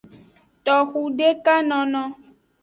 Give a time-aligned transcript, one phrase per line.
[0.65, 2.03] Toxudekanono.